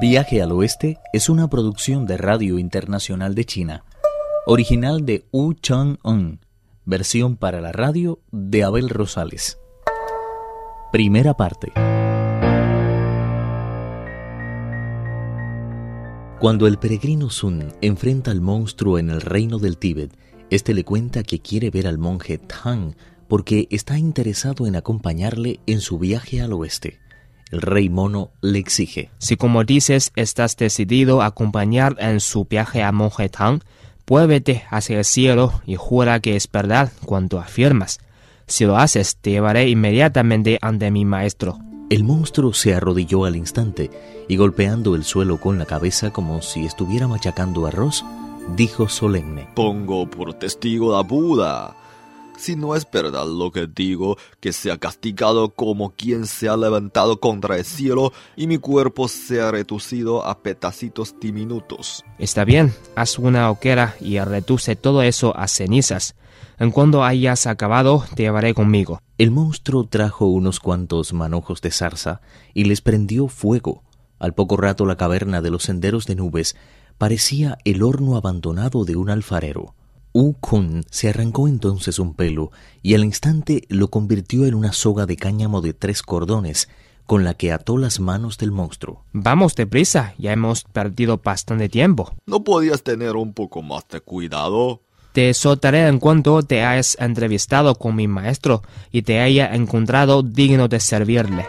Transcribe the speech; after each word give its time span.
Viaje 0.00 0.42
al 0.42 0.50
Oeste 0.50 0.98
es 1.12 1.28
una 1.28 1.48
producción 1.48 2.04
de 2.04 2.16
Radio 2.16 2.58
Internacional 2.58 3.34
de 3.36 3.44
China, 3.44 3.84
original 4.44 5.06
de 5.06 5.24
Wu 5.30 5.54
Chang-un, 5.54 6.40
versión 6.84 7.36
para 7.36 7.60
la 7.60 7.70
radio 7.70 8.18
de 8.32 8.64
Abel 8.64 8.88
Rosales. 8.88 9.56
Primera 10.90 11.34
parte. 11.34 11.72
Cuando 16.40 16.66
el 16.66 16.78
peregrino 16.78 17.30
Sun 17.30 17.72
enfrenta 17.80 18.32
al 18.32 18.40
monstruo 18.40 18.98
en 18.98 19.10
el 19.10 19.20
reino 19.20 19.58
del 19.58 19.78
Tíbet, 19.78 20.12
este 20.50 20.74
le 20.74 20.84
cuenta 20.84 21.22
que 21.22 21.40
quiere 21.40 21.70
ver 21.70 21.86
al 21.86 21.98
monje 21.98 22.38
Tang 22.38 22.94
porque 23.28 23.68
está 23.70 23.96
interesado 23.96 24.66
en 24.66 24.74
acompañarle 24.74 25.60
en 25.66 25.80
su 25.80 25.98
viaje 25.98 26.42
al 26.42 26.52
oeste. 26.52 27.03
El 27.54 27.62
rey 27.62 27.88
mono 27.88 28.32
le 28.40 28.58
exige. 28.58 29.10
Si 29.18 29.36
como 29.36 29.62
dices 29.62 30.10
estás 30.16 30.56
decidido 30.56 31.22
a 31.22 31.26
acompañar 31.26 31.94
en 32.00 32.18
su 32.18 32.46
viaje 32.46 32.82
a 32.82 32.90
monje 32.90 33.28
Tang, 33.28 33.60
vuélvete 34.08 34.64
hacia 34.70 34.98
el 34.98 35.04
cielo 35.04 35.52
y 35.64 35.76
jura 35.76 36.18
que 36.18 36.34
es 36.34 36.50
verdad 36.50 36.90
cuanto 37.04 37.38
afirmas. 37.38 38.00
Si 38.48 38.64
lo 38.64 38.76
haces, 38.76 39.18
te 39.20 39.30
llevaré 39.30 39.68
inmediatamente 39.68 40.58
ante 40.62 40.90
mi 40.90 41.04
maestro. 41.04 41.58
El 41.90 42.02
monstruo 42.02 42.52
se 42.54 42.74
arrodilló 42.74 43.24
al 43.24 43.36
instante 43.36 43.88
y 44.26 44.34
golpeando 44.34 44.96
el 44.96 45.04
suelo 45.04 45.38
con 45.38 45.56
la 45.56 45.64
cabeza 45.64 46.10
como 46.10 46.42
si 46.42 46.66
estuviera 46.66 47.06
machacando 47.06 47.66
arroz, 47.66 48.04
dijo 48.56 48.88
solemne. 48.88 49.46
Pongo 49.54 50.10
por 50.10 50.34
testigo 50.34 50.96
a 50.96 51.04
Buda. 51.04 51.76
Si 52.36 52.56
no 52.56 52.74
es 52.74 52.90
verdad 52.90 53.26
lo 53.26 53.52
que 53.52 53.66
digo, 53.66 54.16
que 54.40 54.52
sea 54.52 54.78
castigado 54.78 55.50
como 55.50 55.90
quien 55.90 56.26
se 56.26 56.48
ha 56.48 56.56
levantado 56.56 57.20
contra 57.20 57.56
el 57.56 57.64
cielo 57.64 58.12
y 58.36 58.46
mi 58.46 58.58
cuerpo 58.58 59.08
sea 59.08 59.50
reducido 59.50 60.26
a 60.26 60.42
pedacitos 60.42 61.14
diminutos. 61.20 62.04
Está 62.18 62.44
bien, 62.44 62.74
haz 62.96 63.18
una 63.18 63.50
hoguera 63.50 63.94
y 64.00 64.18
reduce 64.18 64.76
todo 64.76 65.02
eso 65.02 65.36
a 65.36 65.48
cenizas. 65.48 66.16
En 66.58 66.70
cuando 66.70 67.04
hayas 67.04 67.46
acabado, 67.46 68.04
te 68.14 68.24
llevaré 68.24 68.54
conmigo. 68.54 69.00
El 69.18 69.30
monstruo 69.30 69.86
trajo 69.86 70.26
unos 70.26 70.60
cuantos 70.60 71.12
manojos 71.12 71.60
de 71.60 71.70
zarza 71.70 72.20
y 72.52 72.64
les 72.64 72.80
prendió 72.80 73.28
fuego. 73.28 73.82
Al 74.18 74.34
poco 74.34 74.56
rato 74.56 74.86
la 74.86 74.96
caverna 74.96 75.40
de 75.40 75.50
los 75.50 75.64
senderos 75.64 76.06
de 76.06 76.14
nubes 76.14 76.56
parecía 76.98 77.58
el 77.64 77.82
horno 77.82 78.16
abandonado 78.16 78.84
de 78.84 78.96
un 78.96 79.10
alfarero. 79.10 79.74
U 80.16 80.34
Kun 80.34 80.84
se 80.90 81.08
arrancó 81.08 81.48
entonces 81.48 81.98
un 81.98 82.14
pelo 82.14 82.52
y 82.82 82.94
al 82.94 83.04
instante 83.04 83.64
lo 83.68 83.88
convirtió 83.88 84.46
en 84.46 84.54
una 84.54 84.72
soga 84.72 85.06
de 85.06 85.16
cáñamo 85.16 85.60
de 85.60 85.74
tres 85.74 86.02
cordones 86.02 86.68
con 87.04 87.24
la 87.24 87.34
que 87.34 87.50
ató 87.50 87.78
las 87.78 87.98
manos 87.98 88.38
del 88.38 88.52
monstruo. 88.52 89.02
Vamos 89.12 89.56
deprisa, 89.56 90.14
ya 90.16 90.32
hemos 90.32 90.62
perdido 90.62 91.18
bastante 91.18 91.68
tiempo. 91.68 92.14
¿No 92.26 92.44
podías 92.44 92.84
tener 92.84 93.16
un 93.16 93.34
poco 93.34 93.60
más 93.60 93.88
de 93.88 94.02
cuidado? 94.02 94.82
Te 95.12 95.34
soltaré 95.34 95.88
en 95.88 95.98
cuanto 95.98 96.44
te 96.44 96.62
hayas 96.62 96.96
entrevistado 97.00 97.74
con 97.74 97.96
mi 97.96 98.06
maestro 98.06 98.62
y 98.92 99.02
te 99.02 99.18
haya 99.18 99.52
encontrado 99.52 100.22
digno 100.22 100.68
de 100.68 100.78
servirle. 100.78 101.44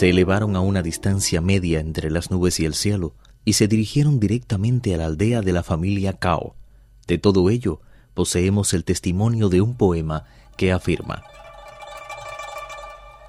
Se 0.00 0.08
elevaron 0.08 0.56
a 0.56 0.60
una 0.60 0.80
distancia 0.80 1.42
media 1.42 1.78
entre 1.78 2.10
las 2.10 2.30
nubes 2.30 2.58
y 2.58 2.64
el 2.64 2.72
cielo 2.72 3.12
y 3.44 3.52
se 3.52 3.68
dirigieron 3.68 4.18
directamente 4.18 4.94
a 4.94 4.96
la 4.96 5.04
aldea 5.04 5.42
de 5.42 5.52
la 5.52 5.62
familia 5.62 6.14
Cao. 6.14 6.54
De 7.06 7.18
todo 7.18 7.50
ello, 7.50 7.82
poseemos 8.14 8.72
el 8.72 8.84
testimonio 8.84 9.50
de 9.50 9.60
un 9.60 9.74
poema 9.74 10.24
que 10.56 10.72
afirma 10.72 11.22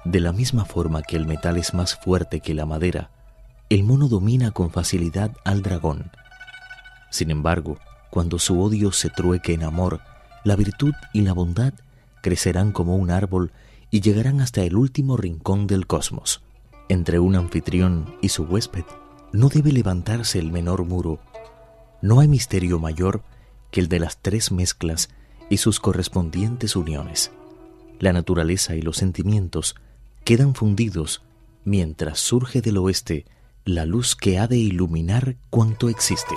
de 0.06 0.20
la 0.20 0.32
misma 0.32 0.64
forma 0.64 1.02
que 1.02 1.16
el 1.16 1.26
metal 1.26 1.58
es 1.58 1.74
más 1.74 1.94
fuerte 1.94 2.40
que 2.40 2.54
la 2.54 2.64
madera, 2.64 3.10
el 3.68 3.84
mono 3.84 4.08
domina 4.08 4.50
con 4.50 4.70
facilidad 4.70 5.36
al 5.44 5.60
dragón. 5.60 6.10
Sin 7.10 7.30
embargo, 7.30 7.80
cuando 8.08 8.38
su 8.38 8.62
odio 8.62 8.92
se 8.92 9.10
trueque 9.10 9.52
en 9.52 9.64
amor, 9.64 10.00
la 10.42 10.56
virtud 10.56 10.94
y 11.12 11.20
la 11.20 11.34
bondad 11.34 11.74
crecerán 12.22 12.72
como 12.72 12.96
un 12.96 13.10
árbol 13.10 13.52
y 13.90 14.00
llegarán 14.00 14.40
hasta 14.40 14.62
el 14.62 14.74
último 14.74 15.18
rincón 15.18 15.66
del 15.66 15.86
cosmos. 15.86 16.40
Entre 16.88 17.18
un 17.18 17.36
anfitrión 17.36 18.16
y 18.20 18.28
su 18.28 18.44
huésped 18.44 18.84
no 19.32 19.48
debe 19.48 19.72
levantarse 19.72 20.38
el 20.38 20.52
menor 20.52 20.84
muro. 20.84 21.20
No 22.02 22.20
hay 22.20 22.28
misterio 22.28 22.78
mayor 22.78 23.22
que 23.70 23.80
el 23.80 23.88
de 23.88 24.00
las 24.00 24.18
tres 24.18 24.52
mezclas 24.52 25.08
y 25.48 25.58
sus 25.58 25.80
correspondientes 25.80 26.76
uniones. 26.76 27.30
La 27.98 28.12
naturaleza 28.12 28.74
y 28.74 28.82
los 28.82 28.96
sentimientos 28.96 29.74
quedan 30.24 30.54
fundidos 30.54 31.22
mientras 31.64 32.18
surge 32.18 32.60
del 32.60 32.78
oeste 32.78 33.24
la 33.64 33.86
luz 33.86 34.16
que 34.16 34.38
ha 34.38 34.48
de 34.48 34.58
iluminar 34.58 35.36
cuanto 35.50 35.88
existe. 35.88 36.34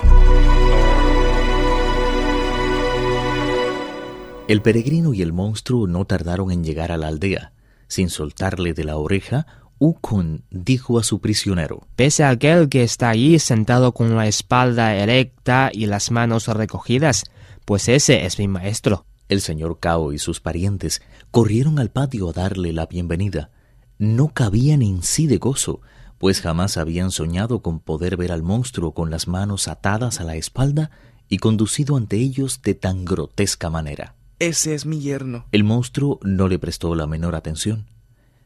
El 4.48 4.62
peregrino 4.62 5.12
y 5.12 5.22
el 5.22 5.32
monstruo 5.32 5.88
no 5.88 6.04
tardaron 6.04 6.52
en 6.52 6.62
llegar 6.62 6.92
a 6.92 6.96
la 6.96 7.08
aldea. 7.08 7.52
Sin 7.88 8.10
soltarle 8.10 8.74
de 8.74 8.84
la 8.84 8.96
oreja, 8.96 9.46
Ukun 9.78 10.44
dijo 10.50 10.98
a 10.98 11.02
su 11.02 11.20
prisionero: 11.20 11.86
Pese 11.96 12.24
a 12.24 12.30
aquel 12.30 12.68
que 12.68 12.82
está 12.82 13.10
allí 13.10 13.38
sentado 13.38 13.92
con 13.92 14.16
la 14.16 14.26
espalda 14.26 14.94
erecta 14.94 15.70
y 15.72 15.86
las 15.86 16.10
manos 16.10 16.48
recogidas, 16.48 17.24
pues 17.64 17.88
ese 17.88 18.26
es 18.26 18.38
mi 18.38 18.48
maestro. 18.48 19.06
El 19.28 19.40
señor 19.40 19.78
Cao 19.80 20.12
y 20.12 20.18
sus 20.18 20.40
parientes 20.40 21.02
corrieron 21.30 21.78
al 21.78 21.90
patio 21.90 22.30
a 22.30 22.32
darle 22.32 22.72
la 22.72 22.86
bienvenida 22.86 23.50
no 23.98 24.28
cabían 24.28 24.82
en 24.82 25.02
sí 25.02 25.26
de 25.26 25.38
gozo, 25.38 25.80
pues 26.18 26.40
jamás 26.40 26.76
habían 26.76 27.10
soñado 27.10 27.62
con 27.62 27.80
poder 27.80 28.16
ver 28.16 28.32
al 28.32 28.42
monstruo 28.42 28.92
con 28.92 29.10
las 29.10 29.28
manos 29.28 29.68
atadas 29.68 30.20
a 30.20 30.24
la 30.24 30.36
espalda 30.36 30.90
y 31.28 31.38
conducido 31.38 31.96
ante 31.96 32.16
ellos 32.16 32.60
de 32.62 32.74
tan 32.74 33.04
grotesca 33.04 33.70
manera. 33.70 34.14
Ese 34.38 34.74
es 34.74 34.84
mi 34.86 35.00
yerno. 35.00 35.46
El 35.50 35.64
monstruo 35.64 36.20
no 36.22 36.48
le 36.48 36.58
prestó 36.58 36.94
la 36.94 37.06
menor 37.06 37.34
atención. 37.34 37.86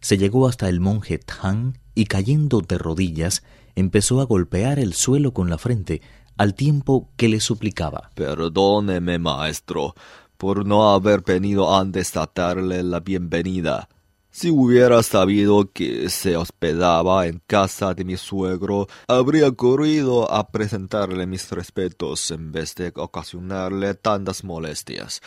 Se 0.01 0.17
llegó 0.17 0.49
hasta 0.49 0.69
el 0.69 0.81
monje 0.81 1.19
Tang 1.19 1.79
y 1.95 2.07
cayendo 2.07 2.61
de 2.61 2.79
rodillas 2.79 3.43
empezó 3.75 4.21
a 4.21 4.25
golpear 4.25 4.79
el 4.79 4.95
suelo 4.95 5.33
con 5.33 5.51
la 5.51 5.59
frente 5.59 6.01
al 6.37 6.55
tiempo 6.55 7.11
que 7.17 7.29
le 7.29 7.41
suplicaba. 7.41 8.11
Perdóneme, 8.15 9.19
maestro, 9.19 9.95
por 10.39 10.65
no 10.65 10.91
haber 10.91 11.21
venido 11.21 11.77
antes 11.77 12.17
a 12.17 12.31
darle 12.35 12.83
la 12.83 13.01
bienvenida. 13.01 13.89
Si 14.33 14.49
hubiera 14.49 15.03
sabido 15.03 15.71
que 15.73 16.09
se 16.09 16.37
hospedaba 16.37 17.27
en 17.27 17.43
casa 17.47 17.95
de 17.95 18.05
mi 18.05 18.17
suegro, 18.17 18.87
habría 19.09 19.51
corrido 19.51 20.33
a 20.33 20.51
presentarle 20.51 21.27
mis 21.27 21.51
respetos 21.51 22.31
en 22.31 22.53
vez 22.53 22.75
de 22.77 22.93
ocasionarle 22.95 23.95
tantas 23.95 24.45
molestias. 24.45 25.21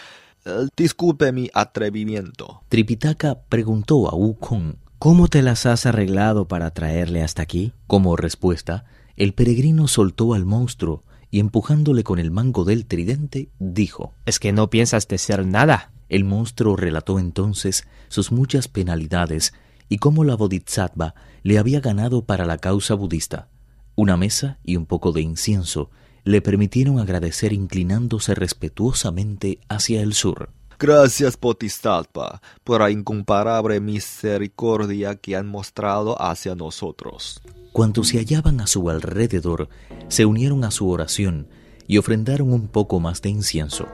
Eh, 0.46 0.68
disculpe 0.76 1.32
mi 1.32 1.50
atrevimiento. 1.54 2.64
Tripitaka 2.70 3.44
preguntó 3.48 4.10
a 4.10 4.16
Wukong 4.16 4.76
¿Cómo 5.00 5.28
te 5.28 5.42
las 5.42 5.66
has 5.66 5.86
arreglado 5.86 6.48
para 6.48 6.72
traerle 6.72 7.24
hasta 7.24 7.42
aquí? 7.42 7.74
Como 7.88 8.16
respuesta, 8.16 8.86
el 9.16 9.34
peregrino 9.34 9.88
soltó 9.88 10.34
al 10.34 10.46
monstruo 10.46 11.04
y 11.30 11.40
empujándole 11.40 12.04
con 12.04 12.20
el 12.20 12.32
mango 12.32 12.64
del 12.64 12.86
tridente, 12.86 13.50
dijo 13.60 14.14
¿Es 14.26 14.40
que 14.40 14.52
no 14.52 14.70
piensas 14.70 15.08
decir 15.08 15.46
nada? 15.46 15.92
El 16.10 16.26
monstruo 16.26 16.76
relató 16.76 17.20
entonces 17.20 17.88
sus 18.08 18.32
muchas 18.32 18.68
penalidades 18.68 19.54
y 19.90 19.98
cómo 19.98 20.24
la 20.24 20.36
Bodhisattva 20.36 21.16
le 21.42 21.58
había 21.58 21.80
ganado 21.80 22.26
para 22.26 22.46
la 22.46 22.58
causa 22.58 22.94
budista. 22.94 23.48
Una 23.96 24.18
mesa 24.18 24.60
y 24.64 24.76
un 24.76 24.86
poco 24.86 25.12
de 25.12 25.22
incienso 25.22 25.90
le 26.24 26.42
permitieron 26.42 27.00
agradecer 27.00 27.54
inclinándose 27.54 28.36
respetuosamente 28.36 29.60
hacia 29.70 30.02
el 30.02 30.14
sur. 30.14 30.50
Gracias, 30.80 31.40
Bodhisattva, 31.40 32.42
por 32.64 32.82
la 32.82 32.92
incomparable 32.92 33.80
misericordia 33.80 35.16
que 35.16 35.36
han 35.36 35.48
mostrado 35.48 36.22
hacia 36.22 36.56
nosotros. 36.56 37.42
Cuantos 37.72 38.10
se 38.10 38.20
hallaban 38.20 38.60
a 38.62 38.68
su 38.68 38.90
alrededor 38.90 39.70
se 40.08 40.26
unieron 40.26 40.64
a 40.64 40.72
su 40.72 40.90
oración 40.90 41.48
y 41.88 41.98
ofrendaron 41.98 42.54
un 42.54 42.68
poco 42.68 43.00
más 43.00 43.22
de 43.22 43.30
incienso. 43.30 43.88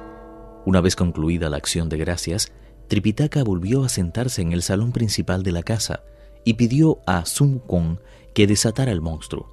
Una 0.65 0.81
vez 0.81 0.95
concluida 0.95 1.49
la 1.49 1.57
acción 1.57 1.89
de 1.89 1.97
gracias, 1.97 2.51
Tripitaka 2.87 3.43
volvió 3.43 3.83
a 3.83 3.89
sentarse 3.89 4.41
en 4.41 4.51
el 4.51 4.63
salón 4.63 4.91
principal 4.91 5.43
de 5.43 5.51
la 5.51 5.63
casa 5.63 6.03
y 6.43 6.55
pidió 6.55 6.99
a 7.05 7.25
Sun 7.25 7.59
Kong 7.59 7.99
que 8.33 8.47
desatara 8.47 8.91
al 8.91 9.01
monstruo. 9.01 9.47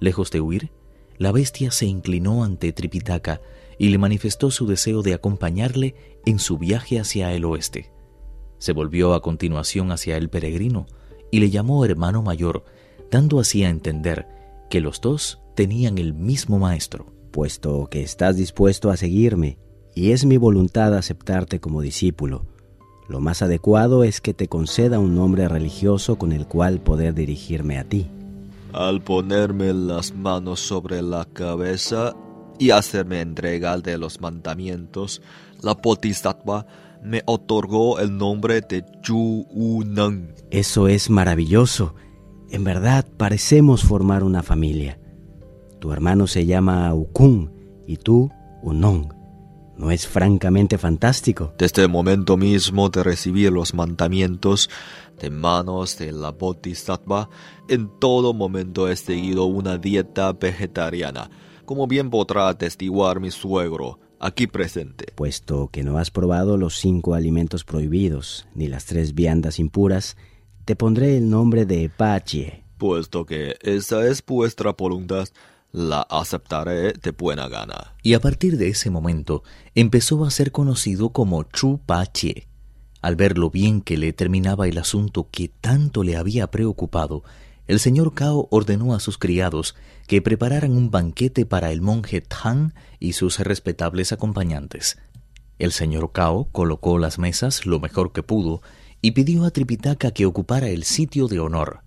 Lejos 0.00 0.30
de 0.30 0.40
huir, 0.40 0.70
la 1.18 1.32
bestia 1.32 1.70
se 1.70 1.86
inclinó 1.86 2.44
ante 2.44 2.72
Tripitaka 2.72 3.40
y 3.78 3.88
le 3.88 3.98
manifestó 3.98 4.50
su 4.50 4.66
deseo 4.66 5.02
de 5.02 5.14
acompañarle 5.14 5.94
en 6.24 6.38
su 6.38 6.58
viaje 6.58 6.98
hacia 6.98 7.32
el 7.32 7.44
oeste. 7.44 7.92
Se 8.58 8.72
volvió 8.72 9.14
a 9.14 9.22
continuación 9.22 9.92
hacia 9.92 10.16
el 10.16 10.30
peregrino 10.30 10.86
y 11.30 11.40
le 11.40 11.50
llamó 11.50 11.84
hermano 11.84 12.22
mayor, 12.22 12.64
dando 13.10 13.40
así 13.40 13.64
a 13.64 13.68
entender 13.68 14.26
que 14.70 14.80
los 14.80 15.00
dos 15.00 15.40
tenían 15.54 15.98
el 15.98 16.14
mismo 16.14 16.58
maestro. 16.58 17.12
Puesto 17.30 17.88
que 17.90 18.02
estás 18.02 18.36
dispuesto 18.36 18.90
a 18.90 18.96
seguirme, 18.96 19.58
y 19.94 20.12
es 20.12 20.24
mi 20.24 20.36
voluntad 20.36 20.94
aceptarte 20.94 21.60
como 21.60 21.82
discípulo. 21.82 22.46
Lo 23.08 23.20
más 23.20 23.42
adecuado 23.42 24.04
es 24.04 24.20
que 24.20 24.34
te 24.34 24.48
conceda 24.48 24.98
un 24.98 25.14
nombre 25.14 25.48
religioso 25.48 26.16
con 26.16 26.32
el 26.32 26.46
cual 26.46 26.80
poder 26.80 27.14
dirigirme 27.14 27.78
a 27.78 27.84
ti. 27.84 28.10
Al 28.76 29.00
ponerme 29.00 29.72
las 29.72 30.14
manos 30.14 30.60
sobre 30.60 31.00
la 31.00 31.24
cabeza 31.24 32.14
y 32.58 32.72
hacerme 32.72 33.22
entrega 33.22 33.78
de 33.78 33.96
los 33.96 34.20
mandamientos, 34.20 35.22
la 35.62 35.72
Bodhisattva 35.72 36.66
me 37.02 37.22
otorgó 37.24 37.98
el 38.00 38.18
nombre 38.18 38.60
de 38.60 38.84
Chu 39.00 39.46
Unang. 39.50 40.34
Eso 40.50 40.88
es 40.88 41.08
maravilloso. 41.08 41.94
En 42.50 42.64
verdad 42.64 43.06
parecemos 43.16 43.82
formar 43.82 44.22
una 44.22 44.42
familia. 44.42 45.00
Tu 45.80 45.90
hermano 45.90 46.26
se 46.26 46.44
llama 46.44 46.92
Ukun 46.92 47.50
y 47.86 47.96
tú 47.96 48.30
Unong. 48.62 49.10
¿No 49.78 49.90
es 49.90 50.06
francamente 50.06 50.76
fantástico? 50.76 51.54
Desde 51.58 51.82
el 51.82 51.88
momento 51.88 52.36
mismo 52.36 52.90
de 52.90 53.02
recibir 53.02 53.52
los 53.52 53.72
mandamientos 53.72 54.68
de 55.20 55.30
manos 55.30 55.98
de 55.98 56.12
la 56.12 56.30
Bodhisattva, 56.30 57.28
en 57.68 57.88
todo 57.98 58.34
momento 58.34 58.88
he 58.88 58.96
seguido 58.96 59.44
una 59.44 59.78
dieta 59.78 60.32
vegetariana, 60.32 61.30
como 61.64 61.86
bien 61.86 62.10
podrá 62.10 62.48
atestiguar 62.48 63.20
mi 63.20 63.30
suegro, 63.30 63.98
aquí 64.20 64.46
presente. 64.46 65.06
Puesto 65.14 65.68
que 65.68 65.82
no 65.82 65.98
has 65.98 66.10
probado 66.10 66.56
los 66.56 66.76
cinco 66.78 67.14
alimentos 67.14 67.64
prohibidos, 67.64 68.46
ni 68.54 68.68
las 68.68 68.86
tres 68.86 69.14
viandas 69.14 69.58
impuras, 69.58 70.16
te 70.64 70.76
pondré 70.76 71.16
el 71.16 71.28
nombre 71.28 71.64
de 71.66 71.88
Pachie. 71.88 72.64
Puesto 72.78 73.24
que 73.24 73.56
esa 73.62 74.06
es 74.06 74.24
vuestra 74.24 74.72
voluntad, 74.72 75.28
la 75.72 76.02
aceptaré 76.02 76.92
de 76.92 77.10
buena 77.10 77.48
gana. 77.48 77.94
Y 78.02 78.14
a 78.14 78.20
partir 78.20 78.56
de 78.56 78.68
ese 78.68 78.90
momento 78.90 79.42
empezó 79.74 80.24
a 80.24 80.30
ser 80.30 80.52
conocido 80.52 81.10
como 81.10 81.42
Chu 81.44 81.80
Pachie. 81.84 82.48
Al 83.02 83.16
ver 83.16 83.38
lo 83.38 83.50
bien 83.50 83.80
que 83.80 83.96
le 83.96 84.12
terminaba 84.12 84.68
el 84.68 84.78
asunto 84.78 85.28
que 85.30 85.48
tanto 85.48 86.02
le 86.02 86.16
había 86.16 86.50
preocupado, 86.50 87.22
el 87.66 87.80
señor 87.80 88.14
Cao 88.14 88.48
ordenó 88.50 88.94
a 88.94 89.00
sus 89.00 89.18
criados 89.18 89.74
que 90.06 90.22
prepararan 90.22 90.72
un 90.72 90.90
banquete 90.90 91.46
para 91.46 91.72
el 91.72 91.80
monje 91.80 92.20
Tang 92.20 92.72
y 93.00 93.12
sus 93.14 93.38
respetables 93.40 94.12
acompañantes. 94.12 94.98
El 95.58 95.72
señor 95.72 96.12
Cao 96.12 96.48
colocó 96.52 96.98
las 96.98 97.18
mesas 97.18 97.66
lo 97.66 97.80
mejor 97.80 98.12
que 98.12 98.22
pudo 98.22 98.62
y 99.02 99.12
pidió 99.12 99.44
a 99.44 99.50
Tripitaka 99.50 100.12
que 100.12 100.26
ocupara 100.26 100.68
el 100.68 100.84
sitio 100.84 101.28
de 101.28 101.40
honor. 101.40 101.80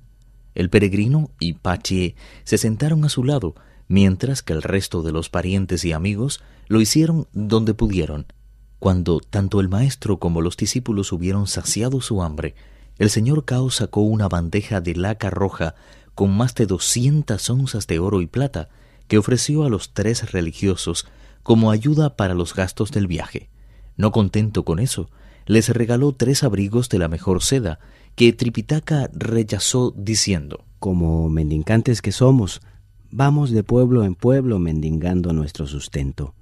El 0.56 0.70
peregrino 0.70 1.32
y 1.40 1.54
Pachie 1.54 2.16
se 2.44 2.58
sentaron 2.58 3.06
a 3.06 3.10
su 3.10 3.24
lado 3.24 3.56
mientras 3.88 4.44
que 4.44 4.54
el 4.54 4.62
resto 4.62 5.02
de 5.02 5.12
los 5.12 5.30
parientes 5.30 5.86
y 5.86 5.94
amigos 5.94 6.42
lo 6.68 6.82
hicieron 6.82 7.28
donde 7.34 7.74
pudieron. 7.74 8.28
Cuando 8.80 9.20
tanto 9.20 9.60
el 9.60 9.68
maestro 9.70 10.20
como 10.20 10.42
los 10.42 10.56
discípulos 10.56 11.12
hubieron 11.12 11.48
saciado 11.48 12.02
su 12.02 12.24
hambre, 12.24 12.56
el 12.98 13.10
señor 13.10 13.46
Cao 13.46 13.70
sacó 13.70 14.02
una 14.02 14.28
bandeja 14.28 14.82
de 14.82 14.96
laca 14.96 15.30
roja 15.30 15.76
con 16.16 16.36
más 16.36 16.56
de 16.56 16.66
doscientas 16.66 17.50
onzas 17.50 17.88
de 17.88 18.00
oro 18.00 18.22
y 18.22 18.28
plata 18.28 18.70
que 19.08 19.18
ofreció 19.18 19.64
a 19.64 19.70
los 19.70 19.94
tres 19.94 20.32
religiosos 20.32 21.08
como 21.44 21.72
ayuda 21.72 22.16
para 22.16 22.34
los 22.34 22.54
gastos 22.54 22.92
del 22.92 23.08
viaje. 23.08 23.50
No 23.98 24.12
contento 24.12 24.64
con 24.64 24.80
eso, 24.80 25.10
les 25.46 25.70
regaló 25.70 26.14
tres 26.14 26.44
abrigos 26.44 26.90
de 26.90 27.00
la 27.00 27.08
mejor 27.08 27.42
seda, 27.42 27.80
que 28.16 28.34
Tripitaka 28.34 29.10
rechazó 29.14 29.94
diciendo 29.98 30.66
Como 30.80 31.30
mendicantes 31.30 32.02
que 32.02 32.12
somos, 32.12 32.62
Vamos 33.12 33.50
de 33.50 33.64
pueblo 33.64 34.04
en 34.04 34.14
pueblo 34.14 34.60
mendigando 34.60 35.34
nuestro 35.34 35.66
sustento. 35.66 36.36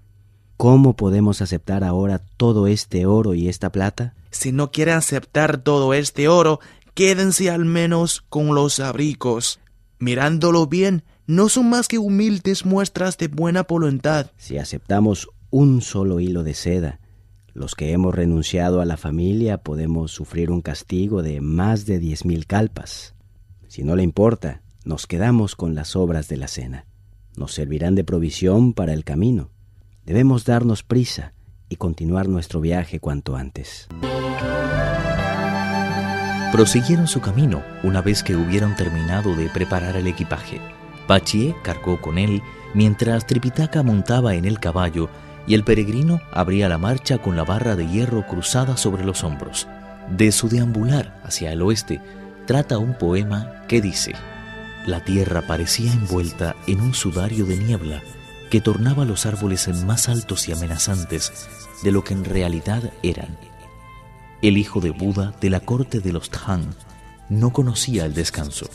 ¿Cómo 0.58 0.96
podemos 0.96 1.44
aceptar 1.44 1.84
ahora 1.84 2.20
todo 2.36 2.66
este 2.66 3.06
oro 3.06 3.36
y 3.36 3.48
esta 3.48 3.72
plata? 3.72 4.16
Si 4.32 4.52
no 4.52 4.72
quieren 4.72 4.96
aceptar 4.96 5.60
todo 5.60 5.94
este 5.94 6.28
oro, 6.28 6.60
quédense 6.96 7.52
al 7.52 7.64
menos 7.64 8.24
con 8.28 8.56
los 8.56 8.80
abricos. 8.80 9.60
Mirándolo 10.00 10.66
bien, 10.66 11.04
no 11.28 11.48
son 11.50 11.70
más 11.70 11.88
que 11.88 12.00
humildes 12.00 12.66
muestras 12.66 13.20
de 13.20 13.28
buena 13.28 13.64
voluntad. 13.70 14.32
Si 14.38 14.58
aceptamos 14.58 15.30
un 15.52 15.82
solo 15.82 16.20
hilo 16.20 16.42
de 16.42 16.56
seda, 16.56 17.00
los 17.54 17.76
que 17.76 17.92
hemos 17.92 18.16
renunciado 18.16 18.82
a 18.82 18.86
la 18.86 18.98
familia 18.98 19.60
podemos 19.60 20.12
sufrir 20.12 20.50
un 20.50 20.62
castigo 20.62 21.22
de 21.22 21.40
más 21.40 21.86
de 21.86 22.00
diez 22.00 22.26
mil 22.26 22.48
calpas. 22.48 23.14
Si 23.68 23.84
no 23.84 23.96
le 23.96 24.02
importa, 24.02 24.64
nos 24.86 25.06
quedamos 25.06 25.56
con 25.56 25.76
las 25.76 25.96
obras 25.96 26.30
de 26.30 26.38
la 26.38 26.48
cena. 26.48 26.88
Nos 27.36 27.54
servirán 27.54 27.94
de 27.94 28.04
provisión 28.04 28.74
para 28.74 28.94
el 28.94 29.04
camino. 29.04 29.52
Debemos 30.08 30.46
darnos 30.46 30.84
prisa 30.84 31.34
y 31.68 31.76
continuar 31.76 32.30
nuestro 32.30 32.62
viaje 32.62 33.02
cuanto 33.02 33.36
antes. 33.36 33.90
Prosiguieron 36.54 37.08
su 37.08 37.20
camino 37.20 37.62
una 37.84 38.02
vez 38.02 38.24
que 38.24 38.38
hubieron 38.38 38.74
terminado 38.78 39.36
de 39.36 39.50
preparar 39.50 39.98
el 39.98 40.08
equipaje. 40.08 40.62
Pachie 41.08 41.58
cargó 41.62 42.00
con 42.00 42.18
él 42.18 42.42
mientras 42.74 43.28
Tripitaka 43.28 43.84
montaba 43.84 44.36
en 44.36 44.46
el 44.46 44.62
caballo 44.62 45.10
y 45.46 45.56
el 45.56 45.66
peregrino 45.66 46.22
abría 46.32 46.70
la 46.70 46.78
marcha 46.78 47.18
con 47.18 47.36
la 47.36 47.44
barra 47.44 47.76
de 47.76 47.86
hierro 47.86 48.26
cruzada 48.26 48.78
sobre 48.78 49.04
los 49.04 49.26
hombros. 49.26 49.68
De 50.10 50.32
su 50.32 50.48
deambular 50.48 51.20
hacia 51.26 51.52
el 51.52 51.62
oeste 51.62 52.00
trata 52.46 52.78
un 52.78 52.98
poema 52.98 53.66
que 53.68 53.82
dice 53.82 54.14
la 54.86 55.04
tierra 55.04 55.42
parecía 55.42 55.92
envuelta 55.92 56.56
en 56.66 56.80
un 56.80 56.94
sudario 56.94 57.46
de 57.46 57.58
niebla 57.58 58.02
que 58.50 58.62
tornaba 58.62 59.06
los 59.06 59.26
árboles 59.26 59.68
más 59.86 60.10
altos 60.10 60.48
y 60.48 60.52
amenazantes 60.52 61.32
de 61.84 61.92
lo 61.92 62.04
que 62.04 62.14
en 62.14 62.26
realidad 62.26 62.92
eran. 63.04 63.38
El 64.42 64.58
hijo 64.58 64.80
de 64.80 64.92
Buda 64.92 65.34
de 65.42 65.50
la 65.50 65.60
corte 65.60 66.00
de 66.00 66.14
los 66.14 66.30
Tang 66.30 66.66
no 67.30 67.52
conocía 67.52 68.06
el 68.06 68.14
descanso. 68.14 68.70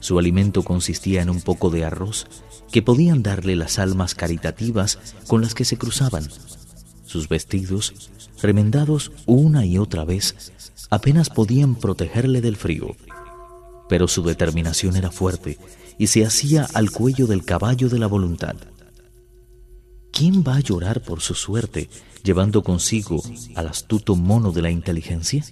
Su 0.00 0.18
alimento 0.18 0.62
consistía 0.62 1.22
en 1.22 1.30
un 1.30 1.40
poco 1.40 1.70
de 1.70 1.84
arroz 1.84 2.26
que 2.70 2.82
podían 2.82 3.22
darle 3.22 3.56
las 3.56 3.78
almas 3.78 4.14
caritativas 4.14 4.98
con 5.26 5.40
las 5.40 5.54
que 5.54 5.64
se 5.64 5.78
cruzaban. 5.78 6.28
Sus 7.04 7.28
vestidos, 7.28 8.10
remendados 8.42 9.12
una 9.26 9.64
y 9.64 9.78
otra 9.78 10.04
vez, 10.04 10.52
apenas 10.90 11.30
podían 11.30 11.74
protegerle 11.74 12.40
del 12.40 12.56
frío 12.56 12.94
pero 13.88 14.08
su 14.08 14.22
determinación 14.22 14.96
era 14.96 15.10
fuerte 15.10 15.58
y 15.98 16.08
se 16.08 16.24
hacía 16.24 16.66
al 16.74 16.90
cuello 16.90 17.26
del 17.26 17.44
caballo 17.44 17.88
de 17.88 17.98
la 17.98 18.06
voluntad. 18.06 18.56
¿Quién 20.14 20.44
va 20.46 20.54
a 20.54 20.60
llorar 20.60 21.02
por 21.02 21.20
su 21.20 21.34
suerte 21.34 21.90
llevando 22.22 22.62
consigo 22.62 23.20
al 23.56 23.66
astuto 23.66 24.14
mono 24.14 24.52
de 24.52 24.62
la 24.62 24.70
inteligencia? 24.70 25.44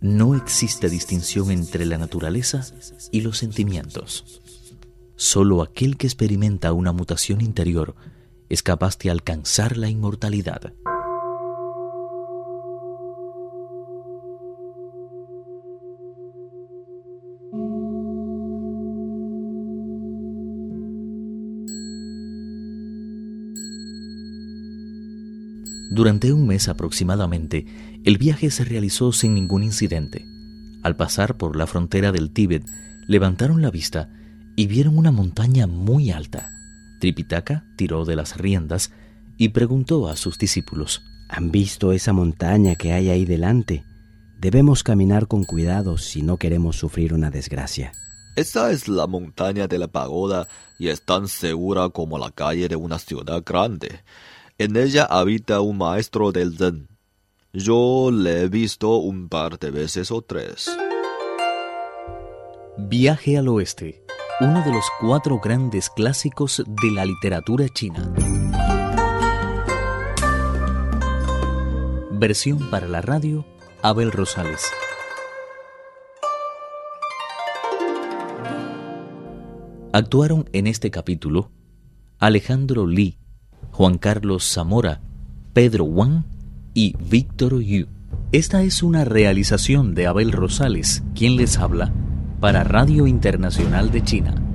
No 0.00 0.34
existe 0.34 0.88
distinción 0.88 1.50
entre 1.50 1.84
la 1.84 1.98
naturaleza 1.98 2.64
y 3.12 3.20
los 3.20 3.36
sentimientos. 3.36 4.40
Solo 5.16 5.60
aquel 5.60 5.98
que 5.98 6.06
experimenta 6.06 6.72
una 6.72 6.92
mutación 6.92 7.42
interior 7.42 7.94
es 8.48 8.62
capaz 8.62 8.96
de 8.96 9.10
alcanzar 9.10 9.76
la 9.76 9.90
inmortalidad. 9.90 10.72
Durante 25.90 26.32
un 26.32 26.46
mes 26.46 26.68
aproximadamente, 26.68 27.66
el 28.04 28.18
viaje 28.18 28.50
se 28.50 28.64
realizó 28.64 29.12
sin 29.12 29.34
ningún 29.34 29.62
incidente. 29.62 30.24
Al 30.82 30.96
pasar 30.96 31.36
por 31.36 31.56
la 31.56 31.66
frontera 31.66 32.12
del 32.12 32.32
Tíbet, 32.32 32.64
levantaron 33.06 33.62
la 33.62 33.70
vista 33.70 34.10
y 34.54 34.66
vieron 34.66 34.98
una 34.98 35.12
montaña 35.12 35.66
muy 35.66 36.10
alta. 36.10 36.50
Tripitaka 37.00 37.64
tiró 37.76 38.04
de 38.04 38.16
las 38.16 38.36
riendas 38.36 38.92
y 39.36 39.50
preguntó 39.50 40.08
a 40.08 40.16
sus 40.16 40.38
discípulos, 40.38 41.02
¿Han 41.28 41.50
visto 41.50 41.92
esa 41.92 42.12
montaña 42.12 42.74
que 42.74 42.92
hay 42.92 43.10
ahí 43.10 43.24
delante? 43.24 43.84
Debemos 44.40 44.82
caminar 44.82 45.26
con 45.26 45.44
cuidado 45.44 45.98
si 45.98 46.22
no 46.22 46.36
queremos 46.36 46.76
sufrir 46.76 47.12
una 47.12 47.30
desgracia. 47.30 47.92
Esa 48.36 48.70
es 48.70 48.88
la 48.88 49.06
montaña 49.06 49.66
de 49.66 49.78
la 49.78 49.88
pagoda 49.88 50.48
y 50.78 50.88
es 50.88 51.02
tan 51.02 51.28
segura 51.28 51.88
como 51.88 52.18
la 52.18 52.30
calle 52.30 52.68
de 52.68 52.76
una 52.76 52.98
ciudad 52.98 53.42
grande. 53.44 54.00
En 54.60 54.76
ella 54.76 55.04
habita 55.04 55.60
un 55.60 55.78
maestro 55.78 56.32
del 56.32 56.58
Zen. 56.58 56.88
Yo 57.52 58.10
le 58.12 58.42
he 58.42 58.48
visto 58.48 58.96
un 58.96 59.28
par 59.28 59.56
de 59.60 59.70
veces 59.70 60.10
o 60.10 60.20
tres. 60.20 60.76
Viaje 62.76 63.38
al 63.38 63.46
oeste, 63.46 64.04
uno 64.40 64.60
de 64.64 64.72
los 64.72 64.84
cuatro 65.00 65.38
grandes 65.38 65.88
clásicos 65.90 66.64
de 66.66 66.90
la 66.90 67.04
literatura 67.04 67.68
china. 67.68 68.12
Versión 72.10 72.68
para 72.68 72.88
la 72.88 73.00
radio, 73.00 73.46
Abel 73.82 74.10
Rosales. 74.10 74.64
Actuaron 79.92 80.50
en 80.52 80.66
este 80.66 80.90
capítulo 80.90 81.52
Alejandro 82.18 82.88
Lee, 82.88 83.20
Juan 83.72 83.98
Carlos 83.98 84.44
Zamora, 84.44 85.00
Pedro 85.52 85.84
Wang 85.84 86.24
y 86.74 86.96
Víctor 86.98 87.60
Yu. 87.60 87.86
Esta 88.32 88.62
es 88.62 88.82
una 88.82 89.04
realización 89.04 89.94
de 89.94 90.06
Abel 90.06 90.32
Rosales, 90.32 91.02
quien 91.14 91.36
les 91.36 91.58
habla, 91.58 91.92
para 92.40 92.64
Radio 92.64 93.06
Internacional 93.06 93.90
de 93.90 94.02
China. 94.02 94.47